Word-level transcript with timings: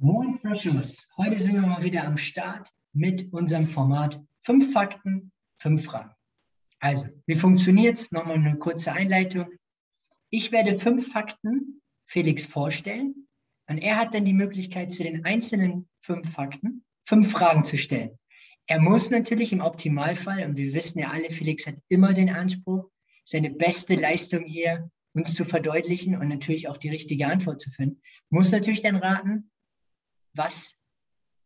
Moin 0.00 0.38
Freshers, 0.38 1.12
heute 1.16 1.40
sind 1.40 1.54
wir 1.54 1.62
mal 1.62 1.82
wieder 1.82 2.04
am 2.04 2.16
Start 2.16 2.72
mit 2.92 3.32
unserem 3.32 3.66
Format 3.66 4.22
5 4.42 4.72
Fakten, 4.72 5.32
5 5.56 5.84
Fragen. 5.84 6.14
Also, 6.78 7.06
wie 7.26 7.34
funktioniert 7.34 7.98
es? 7.98 8.12
Nochmal 8.12 8.36
eine 8.36 8.56
kurze 8.58 8.92
Einleitung. 8.92 9.48
Ich 10.30 10.52
werde 10.52 10.78
fünf 10.78 11.10
Fakten 11.10 11.82
Felix 12.06 12.46
vorstellen 12.46 13.26
und 13.66 13.78
er 13.78 13.96
hat 13.96 14.14
dann 14.14 14.24
die 14.24 14.32
Möglichkeit, 14.32 14.92
zu 14.92 15.02
den 15.02 15.24
einzelnen 15.24 15.88
fünf 15.98 16.32
Fakten 16.32 16.84
fünf 17.02 17.32
Fragen 17.32 17.64
zu 17.64 17.76
stellen. 17.76 18.16
Er 18.68 18.80
muss 18.80 19.10
natürlich 19.10 19.52
im 19.52 19.62
Optimalfall, 19.62 20.44
und 20.44 20.56
wir 20.56 20.74
wissen 20.74 21.00
ja 21.00 21.10
alle, 21.10 21.32
Felix 21.32 21.66
hat 21.66 21.74
immer 21.88 22.14
den 22.14 22.30
Anspruch, 22.30 22.88
seine 23.24 23.50
beste 23.50 23.96
Leistung 23.96 24.44
hier 24.44 24.92
uns 25.12 25.34
zu 25.34 25.44
verdeutlichen 25.44 26.16
und 26.16 26.28
natürlich 26.28 26.68
auch 26.68 26.76
die 26.76 26.90
richtige 26.90 27.26
Antwort 27.26 27.60
zu 27.60 27.72
finden, 27.72 28.00
muss 28.30 28.52
natürlich 28.52 28.82
dann 28.82 28.94
raten, 28.94 29.50
was 30.38 30.72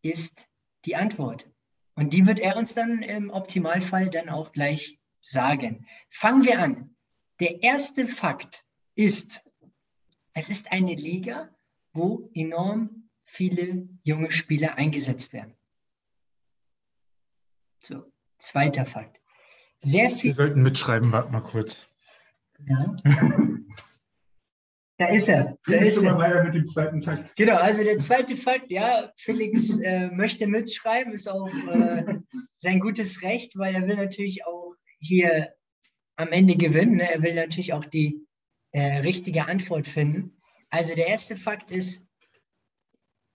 ist 0.02 0.48
die 0.84 0.94
Antwort? 0.94 1.50
Und 1.94 2.12
die 2.12 2.26
wird 2.26 2.38
er 2.38 2.56
uns 2.56 2.74
dann 2.74 3.02
im 3.02 3.30
Optimalfall 3.30 4.08
dann 4.08 4.28
auch 4.28 4.52
gleich 4.52 5.00
sagen. 5.20 5.86
Fangen 6.10 6.44
wir 6.44 6.60
an. 6.60 6.94
Der 7.40 7.62
erste 7.62 8.06
Fakt 8.06 8.64
ist, 8.94 9.44
es 10.34 10.48
ist 10.48 10.70
eine 10.70 10.94
Liga, 10.94 11.48
wo 11.92 12.30
enorm 12.34 13.08
viele 13.24 13.88
junge 14.04 14.30
Spieler 14.30 14.76
eingesetzt 14.76 15.32
werden. 15.32 15.54
So, 17.82 18.10
zweiter 18.38 18.84
Fakt. 18.84 19.20
Sehr 19.80 20.08
viel. 20.08 20.30
Wir 20.30 20.34
sollten 20.34 20.62
mitschreiben, 20.62 21.10
warte 21.12 21.32
mal 21.32 21.42
kurz. 21.42 21.78
Ja. 22.64 22.94
Da 25.02 25.08
ist 25.08 25.28
er. 25.28 25.58
Da 25.66 25.78
ist 25.78 26.00
er. 26.00 26.16
weiter 26.16 26.44
mit 26.44 26.54
dem 26.54 26.64
zweiten 26.64 27.02
Fakt. 27.02 27.34
Genau, 27.34 27.56
also 27.56 27.82
der 27.82 27.98
zweite 27.98 28.36
Fakt, 28.36 28.70
ja, 28.70 29.12
Felix 29.16 29.80
äh, 29.80 30.08
möchte 30.12 30.46
mitschreiben, 30.46 31.12
ist 31.12 31.26
auch 31.26 31.48
äh, 31.48 32.20
sein 32.56 32.78
gutes 32.78 33.20
Recht, 33.22 33.58
weil 33.58 33.74
er 33.74 33.88
will 33.88 33.96
natürlich 33.96 34.46
auch 34.46 34.76
hier 35.00 35.52
am 36.14 36.28
Ende 36.28 36.54
gewinnen. 36.54 36.98
Ne? 36.98 37.10
Er 37.10 37.20
will 37.20 37.34
natürlich 37.34 37.72
auch 37.72 37.84
die 37.84 38.24
äh, 38.70 38.98
richtige 38.98 39.48
Antwort 39.48 39.88
finden. 39.88 40.40
Also 40.70 40.94
der 40.94 41.08
erste 41.08 41.34
Fakt 41.34 41.72
ist, 41.72 42.00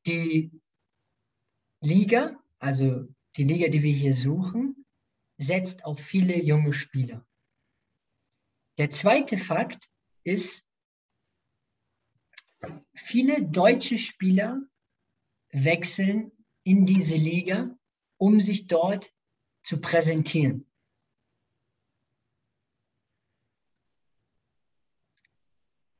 die 0.05 0.49
Liga, 1.81 2.41
also 2.59 3.09
die 3.35 3.43
Liga, 3.43 3.67
die 3.67 3.83
wir 3.83 3.93
hier 3.93 4.13
suchen, 4.13 4.85
setzt 5.37 5.83
auf 5.83 5.99
viele 5.99 6.41
junge 6.41 6.71
Spieler. 6.71 7.25
Der 8.77 8.89
zweite 8.89 9.37
Fakt 9.37 9.89
ist, 10.23 10.63
Viele 12.93 13.43
deutsche 13.43 13.97
Spieler 13.97 14.61
wechseln 15.51 16.31
in 16.63 16.85
diese 16.85 17.15
Liga, 17.15 17.77
um 18.17 18.39
sich 18.39 18.67
dort 18.67 19.13
zu 19.63 19.79
präsentieren. 19.79 20.65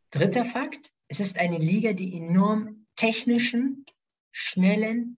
Dritter 0.10 0.46
Fakt, 0.46 0.92
es 1.08 1.20
ist 1.20 1.38
eine 1.38 1.58
Liga, 1.58 1.94
die 1.94 2.18
enorm 2.18 2.86
technischen, 2.96 3.86
schnellen, 4.32 5.18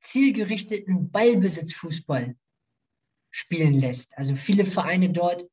zielgerichteten 0.00 1.10
Ballbesitzfußball 1.10 2.36
spielen 3.30 3.74
lässt. 3.74 4.16
Also 4.16 4.34
viele 4.34 4.64
Vereine 4.64 5.10
dort 5.10 5.48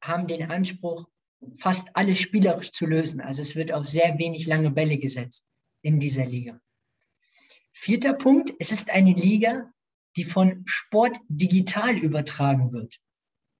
haben 0.00 0.26
den 0.26 0.50
Anspruch, 0.50 1.08
fast 1.56 1.88
alles 1.94 2.20
spielerisch 2.20 2.70
zu 2.70 2.86
lösen. 2.86 3.20
Also 3.20 3.42
es 3.42 3.56
wird 3.56 3.72
auf 3.72 3.86
sehr 3.86 4.18
wenig 4.18 4.46
lange 4.46 4.70
Bälle 4.70 4.98
gesetzt 4.98 5.46
in 5.82 6.00
dieser 6.00 6.26
Liga. 6.26 6.60
Vierter 7.72 8.14
Punkt, 8.14 8.54
es 8.58 8.72
ist 8.72 8.90
eine 8.90 9.12
Liga, 9.12 9.72
die 10.16 10.24
von 10.24 10.62
Sport 10.64 11.18
digital 11.28 11.96
übertragen 11.98 12.72
wird. 12.72 12.98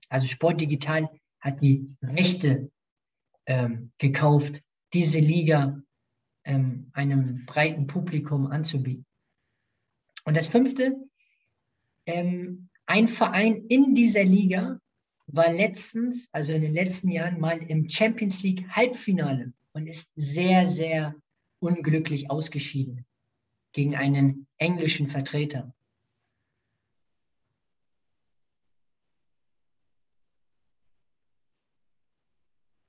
Also 0.09 0.27
Sport 0.27 0.61
digital 0.61 1.09
hat 1.41 1.61
die 1.61 1.91
Rechte 2.01 2.71
ähm, 3.47 3.93
gekauft, 3.99 4.63
diese 4.93 5.19
Liga 5.19 5.83
ähm, 6.45 6.91
einem 6.93 7.45
breiten 7.47 7.87
Publikum 7.87 8.47
anzubieten. 8.47 9.05
Und 10.25 10.37
das 10.37 10.47
fünfte, 10.47 10.97
ähm, 12.07 12.69
ein 12.87 13.09
Verein 13.09 13.67
in 13.67 13.95
dieser 13.95 14.25
Liga 14.25 14.79
war 15.27 15.53
letztens, 15.53 16.29
also 16.33 16.53
in 16.53 16.63
den 16.63 16.75
letzten 16.75 17.11
Jahren, 17.11 17.41
mal 17.41 17.59
im 17.59 17.89
Champions 17.89 18.43
League 18.43 18.69
Halbfinale 18.71 19.53
und 19.73 19.87
ist 19.87 20.11
sehr, 20.15 20.67
sehr 20.67 21.15
unglücklich 21.59 22.31
ausgeschieden 22.31 23.05
gegen 23.73 23.97
einen 23.97 24.47
englischen 24.59 25.09
Vertreter. 25.09 25.75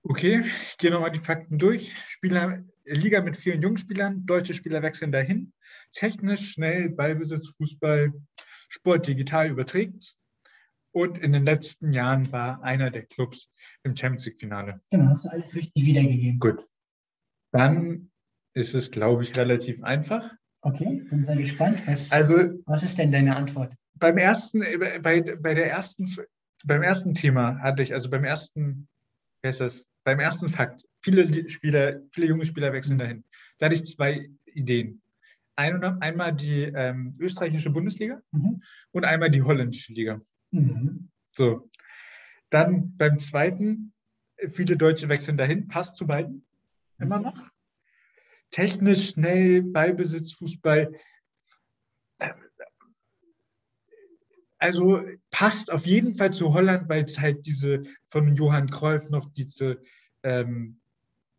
Okay, 0.07 0.43
ich 0.63 0.77
gehe 0.77 0.91
nochmal 0.91 1.11
die 1.11 1.19
Fakten 1.19 1.57
durch. 1.57 1.91
Spieler, 2.07 2.63
Liga 2.83 3.21
mit 3.21 3.35
vielen 3.35 3.63
Jungspielern, 3.63 4.23
deutsche 4.27 4.53
Spieler 4.53 4.83
wechseln 4.83 5.11
dahin. 5.11 5.51
Technisch, 5.93 6.51
schnell, 6.51 6.89
Ballbesitz, 6.89 7.53
Fußball, 7.57 8.13
Sport 8.69 9.07
digital 9.07 9.49
überträgt. 9.49 10.15
Und 10.95 11.17
in 11.17 11.33
den 11.33 11.43
letzten 11.43 11.91
Jahren 11.91 12.31
war 12.31 12.63
einer 12.63 12.89
der 12.89 13.05
Clubs 13.05 13.51
im 13.83 13.97
Champions 13.97 14.27
League-Finale. 14.27 14.79
Genau, 14.91 15.09
hast 15.09 15.25
du 15.25 15.29
alles 15.29 15.53
richtig 15.53 15.85
wiedergegeben. 15.85 16.39
Gut. 16.39 16.65
Dann 17.51 18.11
ist 18.53 18.73
es, 18.73 18.91
glaube 18.91 19.23
ich, 19.23 19.35
relativ 19.35 19.83
einfach. 19.83 20.31
Okay, 20.61 21.05
bin 21.09 21.25
sehr 21.25 21.35
gespannt. 21.35 21.85
Was, 21.85 22.13
also, 22.13 22.37
was 22.65 22.83
ist 22.83 22.97
denn 22.97 23.11
deine 23.11 23.35
Antwort? 23.35 23.73
Beim 23.95 24.17
ersten, 24.17 24.61
bei, 25.01 25.19
bei 25.19 25.53
der 25.53 25.69
ersten, 25.69 26.09
beim 26.63 26.81
ersten 26.81 27.13
Thema 27.13 27.59
hatte 27.59 27.83
ich, 27.83 27.91
also 27.91 28.09
beim 28.09 28.23
ersten, 28.23 28.87
wer 29.41 29.49
ist 29.49 29.59
das? 29.59 29.85
Beim 30.05 30.21
ersten 30.21 30.47
Fakt, 30.47 30.85
viele 31.01 31.49
Spieler, 31.49 32.03
viele 32.11 32.27
junge 32.27 32.45
Spieler 32.45 32.71
wechseln 32.71 32.99
dahin. 32.99 33.25
Da 33.57 33.65
hatte 33.65 33.75
ich 33.75 33.85
zwei 33.85 34.29
Ideen. 34.45 35.01
Ein, 35.57 35.83
einmal 35.83 36.33
die 36.33 36.63
ähm, 36.63 37.17
österreichische 37.19 37.69
Bundesliga 37.69 38.21
mhm. 38.31 38.63
und 38.91 39.03
einmal 39.03 39.29
die 39.29 39.41
holländische 39.41 39.91
Liga. 39.91 40.21
Mhm. 40.51 41.09
So. 41.31 41.65
Dann 42.49 42.95
beim 42.97 43.19
zweiten, 43.19 43.93
viele 44.47 44.77
Deutsche 44.77 45.09
wechseln 45.09 45.37
dahin, 45.37 45.67
passt 45.67 45.97
zu 45.97 46.07
beiden 46.07 46.45
immer 46.99 47.19
noch. 47.19 47.49
Technisch 48.51 49.09
schnell, 49.09 49.63
Ballbesitz, 49.63 50.33
Fußball. 50.33 50.93
Also 54.57 55.03
passt 55.31 55.71
auf 55.71 55.85
jeden 55.85 56.15
Fall 56.15 56.31
zu 56.31 56.53
Holland, 56.53 56.87
weil 56.87 57.03
es 57.03 57.19
halt 57.19 57.45
diese 57.45 57.81
von 58.07 58.35
Johann 58.35 58.69
Cruyff 58.69 59.09
noch 59.09 59.29
diese, 59.33 59.81
ähm, 60.23 60.79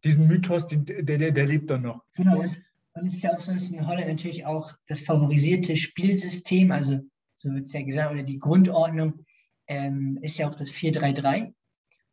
diesen 0.04 0.28
Mythos, 0.28 0.66
der, 0.66 1.02
der, 1.02 1.32
der 1.32 1.46
lebt 1.46 1.70
dann 1.70 1.82
noch. 1.82 2.04
Genau. 2.14 2.44
Und 2.92 3.06
es 3.06 3.14
ist 3.14 3.22
ja 3.22 3.30
auch 3.32 3.40
so, 3.40 3.52
dass 3.52 3.70
in 3.70 3.86
Holland 3.86 4.08
natürlich 4.08 4.44
auch 4.44 4.72
das 4.86 5.00
favorisierte 5.00 5.76
Spielsystem, 5.76 6.70
also 6.70 7.00
so 7.36 7.52
wird 7.52 7.66
es 7.66 7.72
ja 7.72 7.82
gesagt, 7.82 8.12
oder 8.12 8.22
die 8.22 8.38
Grundordnung 8.38 9.24
ähm, 9.68 10.18
ist 10.22 10.38
ja 10.38 10.48
auch 10.48 10.54
das 10.54 10.70
4-3-3. 10.70 11.52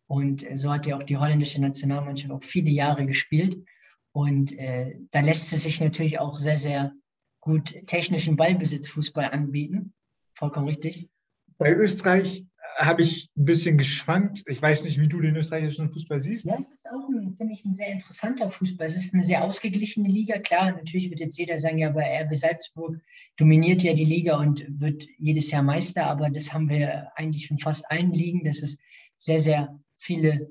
Und 0.08 0.46
so 0.54 0.72
hat 0.72 0.86
ja 0.86 0.98
auch 0.98 1.04
die 1.04 1.18
holländische 1.18 1.60
Nationalmannschaft 1.62 2.32
auch 2.32 2.44
viele 2.44 2.70
Jahre 2.70 3.06
gespielt. 3.06 3.64
Und 4.12 4.58
äh, 4.60 5.00
da 5.12 5.22
lässt 5.22 5.52
es 5.54 5.64
sich 5.64 5.80
natürlich 5.80 6.20
auch 6.20 6.38
sehr, 6.38 6.58
sehr 6.58 6.94
gut 7.40 7.76
technischen 7.88 8.36
Ballbesitzfußball 8.36 9.26
anbieten. 9.26 9.94
Vollkommen 10.36 10.68
richtig. 10.68 11.10
Bei 11.58 11.74
Österreich 11.74 12.46
habe 12.78 13.02
ich 13.02 13.30
ein 13.38 13.46
bisschen 13.46 13.78
geschwankt. 13.78 14.44
Ich 14.48 14.62
weiß 14.62 14.84
nicht, 14.84 15.00
wie 15.00 15.08
du 15.08 15.22
den 15.22 15.36
österreichischen 15.36 15.92
Fußball 15.92 16.20
siehst. 16.20 16.46
Ja, 16.46 16.58
es 16.60 16.72
ist 16.72 16.88
auch, 16.88 17.08
finde 17.38 17.54
ich, 17.54 17.64
ein 17.66 17.74
sehr 17.74 17.88
interessanter 17.88 18.50
Fußball. 18.50 18.88
Es 18.88 18.96
ist 18.96 19.14
eine 19.14 19.24
sehr 19.24 19.44
ausgeglichene 19.44 20.10
Liga. 20.10 20.40
Klar, 20.40 20.72
natürlich 20.72 21.10
wird 21.10 21.20
jetzt 21.20 21.38
jeder 21.38 21.58
sagen, 21.58 21.78
ja, 21.78 21.90
aber 21.90 22.02
RB 22.02 22.34
Salzburg 22.36 23.00
dominiert 23.38 23.84
ja 23.84 23.94
die 23.94 24.06
Liga 24.06 24.38
und 24.38 24.66
wird 24.70 25.06
jedes 25.18 25.52
Jahr 25.52 25.64
Meister. 25.64 26.06
Aber 26.06 26.30
das 26.30 26.54
haben 26.54 26.70
wir 26.70 27.12
eigentlich 27.16 27.48
von 27.48 27.58
fast 27.58 27.90
allen 27.90 28.14
Ligen, 28.14 28.44
dass 28.44 28.62
es 28.62 28.78
sehr, 29.18 29.40
sehr 29.40 29.80
viele 29.98 30.50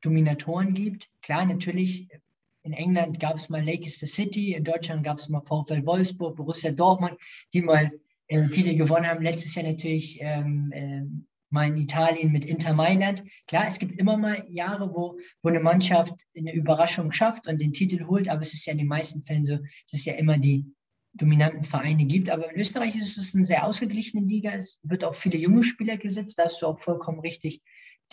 Dominatoren 0.00 0.74
gibt. 0.74 1.08
Klar, 1.22 1.44
natürlich, 1.46 2.08
in 2.62 2.72
England 2.72 3.20
gab 3.20 3.36
es 3.36 3.48
mal 3.48 3.64
Leicester 3.64 4.06
City, 4.06 4.54
in 4.54 4.64
Deutschland 4.64 5.04
gab 5.04 5.18
es 5.18 5.28
mal 5.28 5.40
VfL 5.40 5.84
Wolfsburg, 5.86 6.36
Borussia 6.36 6.70
Dortmund, 6.70 7.16
die 7.52 7.62
mal 7.62 7.90
äh, 8.28 8.48
Titel 8.48 8.76
gewonnen 8.76 9.06
haben. 9.06 9.22
Letztes 9.22 9.54
Jahr 9.54 9.66
natürlich 9.66 10.18
ähm, 10.20 10.72
äh, 10.72 11.02
mal 11.50 11.68
in 11.68 11.76
Italien 11.76 12.32
mit 12.32 12.44
Inter 12.44 12.72
Mailand. 12.72 13.24
Klar, 13.46 13.66
es 13.66 13.78
gibt 13.78 13.96
immer 13.98 14.16
mal 14.16 14.44
Jahre, 14.48 14.90
wo, 14.94 15.18
wo 15.42 15.48
eine 15.48 15.60
Mannschaft 15.60 16.14
eine 16.36 16.54
Überraschung 16.54 17.12
schafft 17.12 17.46
und 17.46 17.60
den 17.60 17.72
Titel 17.72 18.06
holt, 18.06 18.28
aber 18.28 18.42
es 18.42 18.54
ist 18.54 18.66
ja 18.66 18.72
in 18.72 18.78
den 18.78 18.88
meisten 18.88 19.22
Fällen 19.22 19.44
so, 19.44 19.58
es 19.92 20.04
ja 20.04 20.14
immer 20.14 20.38
die 20.38 20.66
dominanten 21.14 21.64
Vereine 21.64 22.04
gibt. 22.04 22.30
Aber 22.30 22.50
in 22.50 22.58
Österreich 22.58 22.96
ist 22.96 23.16
es 23.16 23.34
eine 23.34 23.44
sehr 23.44 23.64
ausgeglichene 23.64 24.24
Liga. 24.24 24.52
Es 24.52 24.80
wird 24.82 25.04
auch 25.04 25.14
viele 25.14 25.38
junge 25.38 25.64
Spieler 25.64 25.96
gesetzt. 25.96 26.38
Da 26.38 26.44
hast 26.44 26.62
du 26.62 26.66
auch 26.66 26.78
vollkommen 26.78 27.20
richtig 27.20 27.62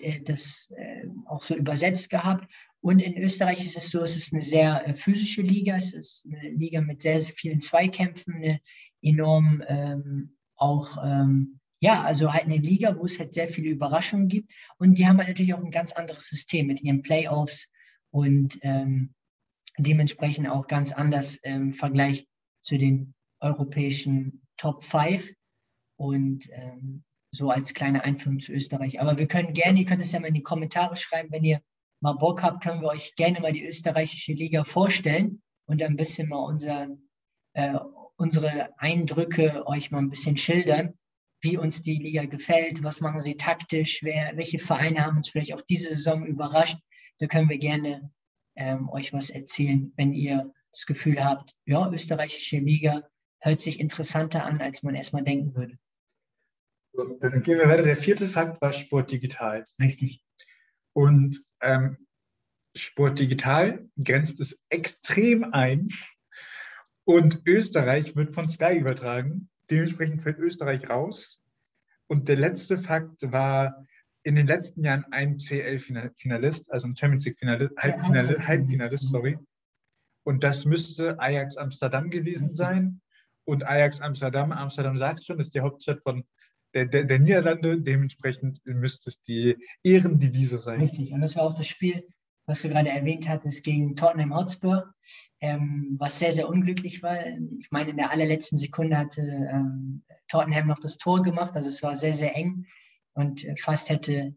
äh, 0.02 0.22
das 0.22 0.72
äh, 0.78 1.08
auch 1.26 1.42
so 1.42 1.56
übersetzt 1.56 2.10
gehabt. 2.10 2.52
Und 2.82 3.00
in 3.00 3.18
Österreich 3.18 3.64
ist 3.64 3.78
es 3.78 3.90
so, 3.90 4.02
es 4.02 4.16
ist 4.16 4.34
eine 4.34 4.42
sehr 4.42 4.88
äh, 4.88 4.94
physische 4.94 5.42
Liga, 5.42 5.76
es 5.76 5.94
ist 5.94 6.28
eine 6.28 6.52
Liga 6.52 6.82
mit 6.82 7.02
sehr, 7.02 7.22
sehr 7.22 7.34
vielen 7.34 7.62
Zweikämpfen, 7.62 8.36
eine 8.36 8.60
enorm 9.02 9.64
ähm, 9.68 10.38
auch, 10.56 10.98
ähm, 11.04 11.60
ja, 11.81 12.04
also 12.04 12.33
halt 12.33 12.45
eine 12.45 12.57
Liga, 12.57 12.98
wo 12.98 13.04
es 13.04 13.19
halt 13.19 13.33
sehr 13.33 13.48
viele 13.48 13.69
Überraschungen 13.69 14.27
gibt. 14.27 14.51
Und 14.77 14.98
die 14.98 15.07
haben 15.07 15.18
halt 15.18 15.30
natürlich 15.30 15.54
auch 15.54 15.63
ein 15.63 15.72
ganz 15.72 15.92
anderes 15.92 16.27
System 16.27 16.68
mit 16.68 16.81
ihren 16.81 17.01
Playoffs 17.01 17.69
und 18.12 18.57
ähm, 18.62 19.13
dementsprechend 19.77 20.50
auch 20.50 20.68
ganz 20.68 20.94
anders 20.94 21.36
im 21.38 21.74
Vergleich 21.74 22.27
zu 22.62 22.77
den 22.77 23.13
europäischen 23.39 24.42
Top 24.57 24.83
5 24.83 25.33
und 25.98 26.48
ähm, 26.51 27.04
so 27.31 27.50
als 27.50 27.74
kleine 27.74 28.04
Einführung 28.04 28.39
zu 28.39 28.54
Österreich. 28.54 29.01
Aber 29.01 29.18
wir 29.18 29.27
können 29.27 29.54
gerne, 29.54 29.80
ihr 29.80 29.86
könnt 29.86 30.01
es 30.01 30.12
ja 30.12 30.19
mal 30.19 30.27
in 30.27 30.33
die 30.33 30.44
Kommentare 30.44 30.95
schreiben, 30.95 31.31
wenn 31.31 31.44
ihr 31.44 31.62
mal 32.01 32.13
Bock 32.13 32.44
habt, 32.44 32.63
können 32.63 32.81
wir 32.81 32.89
euch 32.89 33.16
gerne 33.16 33.39
mal 33.42 33.51
die 33.51 33.66
österreichische 33.66 34.33
Liga 34.33 34.63
vorstellen 34.63 35.42
und 35.66 35.83
ein 35.83 35.98
bisschen 35.98 36.30
mal 36.30 36.44
unser, 36.44 36.88
äh, 37.54 37.77
unsere 38.16 38.69
Eindrücke 38.80 39.68
euch 39.68 39.92
mal 39.92 40.00
ein 40.00 40.10
bisschen 40.10 40.38
schildern, 40.38 40.94
wie 41.46 41.58
uns 41.58 41.82
die 41.82 42.00
Liga 42.00 42.26
gefällt, 42.26 42.84
was 42.84 43.00
machen 43.00 43.20
sie 43.20 43.38
taktisch, 43.38 44.04
wer, 44.04 44.36
welche 44.36 44.60
Vereine 44.60 45.06
haben 45.06 45.18
uns 45.18 45.30
vielleicht 45.30 45.54
auch 45.54 45.62
diese 45.62 45.90
Saison 45.90 46.26
überrascht. 46.26 46.78
Da 47.20 47.28
können 47.28 47.48
wir 47.48 47.58
gerne 47.58 48.12
ähm, 48.58 48.90
euch 48.90 49.14
was 49.14 49.30
erzählen, 49.30 49.94
wenn 49.96 50.12
ihr 50.12 50.52
das 50.72 50.86
Gefühl 50.86 51.24
habt, 51.24 51.54
ja, 51.66 51.90
österreichische 51.90 52.58
Liga 52.58 53.08
hört 53.40 53.62
sich 53.62 53.80
interessanter 53.80 54.44
an, 54.44 54.60
als 54.60 54.84
man 54.84 54.96
erstmal 54.96 55.24
denken 55.24 55.56
würde. 55.56 55.78
dann 56.94 57.44
gehen 57.44 57.60
wir 57.60 57.70
weiter. 57.70 57.84
Der 57.84 57.96
vierte 57.96 58.28
Fakt 58.28 58.62
war 58.62 58.74
Sport 58.74 59.12
digital. 59.12 59.64
Richtig. 59.80 60.22
Und 60.94 61.40
ähm, 61.62 61.98
Sport 62.76 63.20
digital 63.20 63.88
grenzt 64.04 64.40
es 64.40 64.58
extrem 64.70 65.54
ein. 65.54 65.88
Und 67.06 67.42
Österreich 67.46 68.16
wird 68.16 68.34
von 68.34 68.50
Sky 68.50 68.78
übertragen. 68.78 69.50
Dementsprechend 69.70 70.22
fällt 70.22 70.40
Österreich 70.40 70.90
raus. 70.90 71.42
Und 72.08 72.28
der 72.30 72.36
letzte 72.36 72.78
Fakt 72.78 73.32
war 73.32 73.86
in 74.24 74.36
den 74.36 74.48
letzten 74.48 74.84
Jahren 74.84 75.06
ein 75.12 75.38
CL-Finalist, 75.38 76.72
also 76.72 76.88
ein 76.88 76.96
Champions 76.96 77.26
League-Finalist, 77.26 77.78
Halbfinalist, 77.78 78.48
Halbfinalist, 78.48 79.10
sorry. 79.10 79.38
Und 80.24 80.44
das 80.44 80.66
müsste 80.66 81.20
Ajax 81.20 81.58
Amsterdam 81.58 82.10
gewesen 82.10 82.56
sein. 82.56 83.02
Und 83.44 83.64
Ajax 83.64 84.02
Amsterdam, 84.02 84.52
Amsterdam 84.52 84.98
sagt 84.98 85.24
schon, 85.24 85.40
ist 85.40 85.54
die 85.54 85.62
Hauptstadt 85.62 86.02
von 86.02 86.24
der, 86.74 86.88
der, 86.88 87.04
der 87.04 87.20
Niederlande. 87.20 87.80
Dementsprechend 87.80 88.60
müsste 88.66 89.12
es 89.12 89.22
die 89.22 89.56
Ehrendivise 89.84 90.60
sein. 90.60 90.82
Richtig. 90.82 91.12
Und 91.12 91.22
das 91.22 91.36
war 91.36 91.44
auch 91.44 91.54
das 91.54 91.68
Spiel, 91.68 92.08
was 92.46 92.62
du 92.62 92.70
gerade 92.70 92.90
erwähnt 92.90 93.28
hattest, 93.28 93.64
gegen 93.64 93.96
Tottenham 93.96 94.36
Hotspur, 94.36 94.94
ähm, 95.42 95.96
was 96.00 96.20
sehr, 96.20 96.32
sehr 96.32 96.48
unglücklich 96.48 97.02
war. 97.04 97.18
Ich 97.60 97.72
meine, 97.72 97.92
in 97.92 97.98
der 97.98 98.12
allerletzten 98.12 98.58
Sekunde 98.58 98.98
hatte 98.98 99.22
ähm, 99.22 100.04
Tottenham 100.28 100.68
noch 100.68 100.80
das 100.80 100.98
Tor 100.98 101.24
gemacht. 101.24 101.56
Also 101.56 101.70
es 101.70 101.82
war 101.84 101.96
sehr, 101.96 102.14
sehr 102.14 102.36
eng. 102.36 102.68
Und 103.14 103.46
fast 103.60 103.90
hätte 103.90 104.36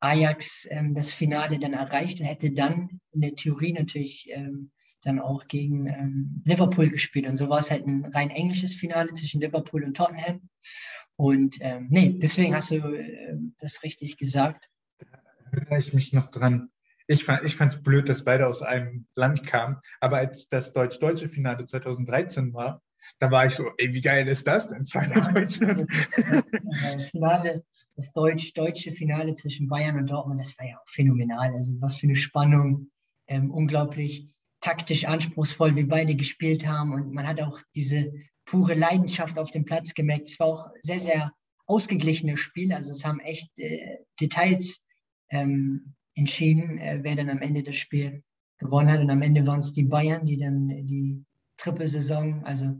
Ajax 0.00 0.66
ähm, 0.70 0.94
das 0.94 1.12
Finale 1.14 1.58
dann 1.58 1.72
erreicht 1.72 2.20
und 2.20 2.26
hätte 2.26 2.52
dann 2.52 3.00
in 3.12 3.20
der 3.20 3.34
Theorie 3.34 3.72
natürlich 3.72 4.28
ähm, 4.30 4.70
dann 5.02 5.18
auch 5.18 5.46
gegen 5.48 5.86
ähm, 5.86 6.42
Liverpool 6.44 6.88
gespielt. 6.88 7.26
Und 7.26 7.36
so 7.36 7.48
war 7.48 7.58
es 7.58 7.70
halt 7.70 7.86
ein 7.86 8.04
rein 8.06 8.30
englisches 8.30 8.74
Finale 8.74 9.12
zwischen 9.12 9.40
Liverpool 9.40 9.84
und 9.84 9.96
Tottenham. 9.96 10.48
Und 11.16 11.56
ähm, 11.60 11.86
nee, 11.90 12.18
deswegen 12.18 12.54
hast 12.54 12.70
du 12.70 12.76
äh, 12.76 13.36
das 13.58 13.82
richtig 13.82 14.16
gesagt. 14.16 14.70
Da 14.98 15.06
erinnere 15.52 15.78
ich 15.78 15.92
mich 15.92 16.12
noch 16.12 16.30
dran. 16.30 16.70
Ich 17.06 17.24
fand 17.24 17.44
es 17.44 17.54
ich 17.54 17.82
blöd, 17.82 18.08
dass 18.08 18.24
beide 18.24 18.46
aus 18.46 18.62
einem 18.62 19.04
Land 19.14 19.46
kamen. 19.46 19.76
Aber 20.00 20.18
als 20.18 20.48
das 20.48 20.72
deutsch-deutsche 20.72 21.28
Finale 21.28 21.66
2013 21.66 22.54
war, 22.54 22.82
da 23.18 23.30
war 23.30 23.46
ich 23.46 23.54
so, 23.54 23.70
ey, 23.76 23.92
wie 23.92 24.00
geil 24.00 24.26
ist 24.28 24.46
das 24.46 24.68
denn? 24.68 24.86
Zwei 24.86 25.06
ja, 25.06 25.20
Deutschland. 25.32 25.90
Das 25.90 27.10
Finale, 27.10 27.64
das 27.96 28.12
deutsch-deutsche 28.12 28.92
Finale 28.92 29.34
zwischen 29.34 29.68
Bayern 29.68 29.98
und 29.98 30.10
Dortmund, 30.10 30.40
das 30.40 30.58
war 30.58 30.66
ja 30.66 30.78
auch 30.78 30.88
phänomenal. 30.88 31.54
Also 31.54 31.74
was 31.80 31.96
für 31.96 32.06
eine 32.06 32.16
Spannung, 32.16 32.90
ähm, 33.26 33.50
unglaublich 33.50 34.28
taktisch 34.60 35.04
anspruchsvoll, 35.04 35.76
wie 35.76 35.84
beide 35.84 36.14
gespielt 36.14 36.66
haben. 36.66 36.92
Und 36.92 37.12
man 37.12 37.26
hat 37.26 37.40
auch 37.42 37.60
diese 37.74 38.12
pure 38.46 38.74
Leidenschaft 38.74 39.38
auf 39.38 39.50
dem 39.50 39.64
Platz 39.64 39.94
gemerkt. 39.94 40.26
Es 40.26 40.40
war 40.40 40.46
auch 40.46 40.70
sehr, 40.80 40.98
sehr 40.98 41.32
ausgeglichenes 41.66 42.40
Spiel. 42.40 42.72
Also 42.72 42.92
es 42.92 43.04
haben 43.04 43.20
echt 43.20 43.50
äh, 43.58 43.98
Details 44.20 44.82
ähm, 45.30 45.94
entschieden, 46.14 46.78
äh, 46.78 47.00
wer 47.02 47.16
dann 47.16 47.30
am 47.30 47.42
Ende 47.42 47.62
das 47.62 47.76
Spiel 47.76 48.22
gewonnen 48.58 48.90
hat. 48.90 49.00
Und 49.00 49.10
am 49.10 49.22
Ende 49.22 49.46
waren 49.46 49.60
es 49.60 49.72
die 49.72 49.84
Bayern, 49.84 50.26
die 50.26 50.38
dann 50.38 50.68
die 50.86 51.24
Triple-Saison, 51.56 52.44
also 52.44 52.78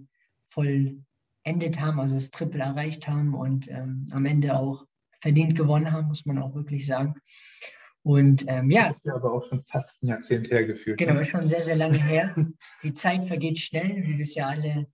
vollendet 0.48 1.80
haben, 1.80 2.00
also 2.00 2.14
das 2.14 2.30
Triple 2.30 2.62
erreicht 2.62 3.08
haben 3.08 3.34
und 3.34 3.70
ähm, 3.70 4.06
am 4.10 4.24
Ende 4.24 4.56
auch 4.56 4.84
verdient 5.20 5.56
gewonnen 5.56 5.90
haben, 5.90 6.08
muss 6.08 6.26
man 6.26 6.38
auch 6.38 6.54
wirklich 6.54 6.86
sagen. 6.86 7.14
Und 8.02 8.44
ähm, 8.48 8.70
ja. 8.70 8.88
Das 8.88 8.98
ist 8.98 9.06
ja 9.06 9.14
aber 9.14 9.32
auch 9.32 9.48
schon 9.48 9.64
fast 9.64 10.02
ein 10.02 10.08
Jahrzehnt 10.08 10.50
hergeführt. 10.50 10.98
Genau, 10.98 11.14
ne? 11.14 11.24
schon 11.24 11.48
sehr, 11.48 11.62
sehr 11.62 11.76
lange 11.76 12.02
her. 12.02 12.34
Die 12.82 12.92
Zeit 12.92 13.24
vergeht 13.24 13.58
schnell, 13.58 14.04
wie 14.04 14.18
wir 14.18 14.20
es 14.20 14.34
ja 14.34 14.48
alle 14.48 14.86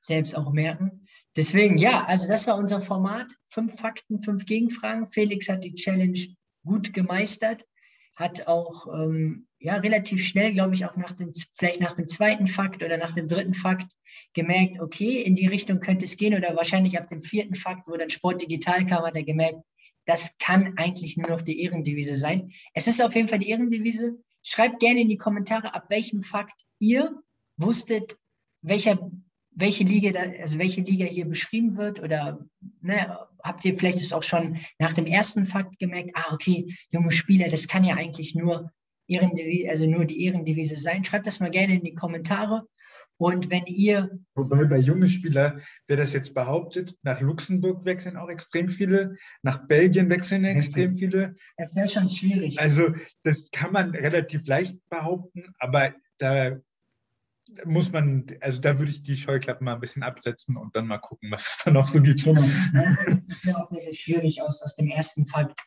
selbst 0.00 0.36
auch 0.36 0.52
merken. 0.52 1.06
Deswegen, 1.36 1.78
ja, 1.78 2.04
also 2.04 2.28
das 2.28 2.46
war 2.46 2.56
unser 2.56 2.80
Format. 2.80 3.26
Fünf 3.48 3.78
Fakten, 3.78 4.20
fünf 4.20 4.44
Gegenfragen. 4.44 5.06
Felix 5.06 5.48
hat 5.48 5.64
die 5.64 5.74
Challenge 5.74 6.18
gut 6.64 6.92
gemeistert, 6.92 7.64
hat 8.18 8.48
auch 8.48 8.92
ähm, 8.92 9.46
ja, 9.60 9.76
relativ 9.76 10.24
schnell, 10.26 10.52
glaube 10.52 10.74
ich, 10.74 10.84
auch 10.84 10.96
nach 10.96 11.12
dem, 11.12 11.32
vielleicht 11.54 11.80
nach 11.80 11.92
dem 11.92 12.08
zweiten 12.08 12.48
Fakt 12.48 12.82
oder 12.82 12.96
nach 12.98 13.12
dem 13.12 13.28
dritten 13.28 13.54
Fakt 13.54 13.92
gemerkt, 14.34 14.80
okay, 14.80 15.22
in 15.22 15.36
die 15.36 15.46
Richtung 15.46 15.78
könnte 15.78 16.04
es 16.04 16.16
gehen 16.16 16.34
oder 16.34 16.56
wahrscheinlich 16.56 16.98
ab 16.98 17.06
dem 17.06 17.22
vierten 17.22 17.54
Fakt, 17.54 17.86
wo 17.86 17.96
dann 17.96 18.10
Sport 18.10 18.42
digital 18.42 18.86
kam, 18.86 19.04
hat 19.04 19.14
er 19.14 19.22
gemerkt, 19.22 19.60
das 20.04 20.36
kann 20.38 20.74
eigentlich 20.76 21.16
nur 21.16 21.28
noch 21.28 21.42
die 21.42 21.60
Ehrendivise 21.62 22.16
sein. 22.16 22.50
Es 22.74 22.88
ist 22.88 23.00
auf 23.00 23.14
jeden 23.14 23.28
Fall 23.28 23.38
die 23.38 23.50
Ehrendivise. 23.50 24.18
Schreibt 24.42 24.80
gerne 24.80 25.02
in 25.02 25.08
die 25.08 25.16
Kommentare, 25.16 25.74
ab 25.74 25.86
welchem 25.88 26.22
Fakt 26.22 26.60
ihr 26.80 27.22
wusstet, 27.56 28.16
welcher, 28.62 28.98
welche 29.50 29.84
Liga, 29.84 30.10
da, 30.10 30.40
also 30.40 30.58
welche 30.58 30.80
Liga 30.80 31.04
hier 31.04 31.26
beschrieben 31.26 31.76
wird 31.76 32.00
oder 32.00 32.44
ne, 32.88 33.18
habt 33.44 33.64
ihr 33.64 33.78
vielleicht 33.78 34.00
es 34.00 34.12
auch 34.12 34.22
schon 34.24 34.58
nach 34.78 34.92
dem 34.92 35.06
ersten 35.06 35.46
Fakt 35.46 35.78
gemerkt, 35.78 36.10
ah, 36.14 36.32
okay, 36.32 36.74
junge 36.90 37.12
Spieler, 37.12 37.48
das 37.48 37.68
kann 37.68 37.84
ja 37.84 37.94
eigentlich 37.94 38.34
nur 38.34 38.72
Ehrendivise, 39.06 39.70
also 39.70 39.86
nur 39.86 40.04
die 40.04 40.24
Ehrendivise 40.24 40.76
sein. 40.76 41.04
Schreibt 41.04 41.26
das 41.26 41.40
mal 41.40 41.50
gerne 41.50 41.76
in 41.76 41.84
die 41.84 41.94
Kommentare. 41.94 42.66
Und 43.16 43.50
wenn 43.50 43.64
ihr. 43.66 44.10
Wobei 44.34 44.64
bei 44.64 44.78
jungen 44.78 45.08
Spielern, 45.08 45.62
wer 45.88 45.96
das 45.96 46.12
jetzt 46.12 46.34
behauptet, 46.34 46.96
nach 47.02 47.20
Luxemburg 47.20 47.84
wechseln 47.84 48.16
auch 48.16 48.28
extrem 48.28 48.68
viele, 48.68 49.16
nach 49.42 49.66
Belgien 49.66 50.08
wechseln 50.08 50.44
extrem 50.44 50.94
viele. 50.94 51.34
Das 51.56 51.70
ist 51.70 51.76
ja 51.76 51.88
schon 51.88 52.10
schwierig. 52.10 52.60
Also, 52.60 52.94
das 53.24 53.50
kann 53.50 53.72
man 53.72 53.90
relativ 53.90 54.46
leicht 54.46 54.76
behaupten, 54.88 55.52
aber 55.58 55.94
da 56.18 56.58
muss 57.64 57.92
man, 57.92 58.26
also 58.40 58.60
da 58.60 58.78
würde 58.78 58.90
ich 58.90 59.02
die 59.02 59.16
Scheuklappen 59.16 59.64
mal 59.64 59.74
ein 59.74 59.80
bisschen 59.80 60.02
absetzen 60.02 60.56
und 60.56 60.74
dann 60.76 60.86
mal 60.86 60.98
gucken, 60.98 61.30
was 61.30 61.48
es 61.48 61.64
da 61.64 61.70
noch 61.70 61.88
so 61.88 62.00
gibt. 62.00 62.24
Genau. 62.24 62.40
Es 62.40 63.44
ist 63.44 63.54
auch 63.54 63.68
sehr, 63.68 63.82
sehr 63.82 63.94
schwierig, 63.94 64.42
aus, 64.42 64.62
aus 64.62 64.76
dem 64.76 64.88
ersten 64.88 65.26
Fakt 65.26 65.60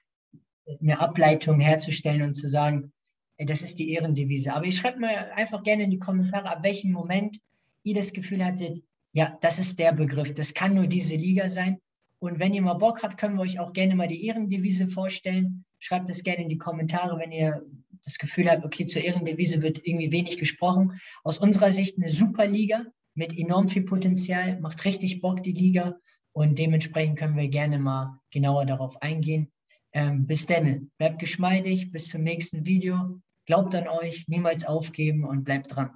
eine 0.80 1.00
Ableitung 1.00 1.60
herzustellen 1.60 2.22
und 2.22 2.34
zu 2.34 2.48
sagen, 2.48 2.92
das 3.38 3.62
ist 3.62 3.80
die 3.80 3.92
Ehrendevise. 3.92 4.54
Aber 4.54 4.66
ihr 4.66 4.72
schreibt 4.72 5.00
mal 5.00 5.32
einfach 5.36 5.64
gerne 5.64 5.84
in 5.84 5.92
die 5.92 6.00
Kommentare, 6.00 6.50
ab 6.50 6.64
welchem 6.64 6.92
Moment 6.92 7.38
ihr 7.84 7.96
das 7.96 8.14
Gefühl 8.14 8.46
hattet, 8.46 8.84
ja, 9.14 9.38
das 9.42 9.60
ist 9.60 9.80
der 9.80 9.94
Begriff, 9.94 10.34
das 10.34 10.54
kann 10.54 10.74
nur 10.74 10.88
diese 10.88 11.16
Liga 11.16 11.50
sein. 11.50 11.80
Und 12.20 12.40
wenn 12.40 12.54
ihr 12.54 12.62
mal 12.62 12.76
Bock 12.76 13.02
habt, 13.02 13.18
können 13.18 13.36
wir 13.36 13.42
euch 13.42 13.60
auch 13.60 13.74
gerne 13.74 13.96
mal 13.96 14.08
die 14.08 14.26
Ehrendevise 14.26 14.88
vorstellen. 14.88 15.66
Schreibt 15.80 16.08
das 16.08 16.24
gerne 16.24 16.44
in 16.44 16.50
die 16.50 16.60
Kommentare, 16.60 17.18
wenn 17.18 17.32
ihr 17.32 17.66
das 18.04 18.18
Gefühl 18.18 18.50
habt, 18.50 18.66
okay, 18.66 18.86
zur 18.86 19.02
Ehrendevise 19.02 19.62
wird 19.62 19.86
irgendwie 19.86 20.12
wenig 20.12 20.38
gesprochen. 20.38 21.00
Aus 21.24 21.38
unserer 21.38 21.72
Sicht 21.72 21.98
eine 21.98 22.10
super 22.10 22.48
Liga 22.48 22.86
mit 23.14 23.38
enorm 23.38 23.68
viel 23.68 23.84
Potenzial, 23.84 24.60
macht 24.60 24.86
richtig 24.86 25.22
Bock 25.22 25.44
die 25.44 25.52
Liga 25.52 25.96
und 26.34 26.58
dementsprechend 26.60 27.20
können 27.20 27.38
wir 27.38 27.50
gerne 27.50 27.78
mal 27.78 28.20
genauer 28.32 28.66
darauf 28.66 29.02
eingehen. 29.02 29.52
Ähm, 29.94 30.26
bis 30.26 30.46
dann, 30.46 30.92
bleibt 30.98 31.20
geschmeidig, 31.20 31.92
bis 31.92 32.08
zum 32.08 32.24
nächsten 32.24 32.66
Video. 32.66 33.22
Glaubt 33.46 33.76
an 33.76 33.88
euch, 33.88 34.28
niemals 34.28 34.66
aufgeben 34.66 35.26
und 35.26 35.44
bleibt 35.44 35.76
dran. 35.76 35.92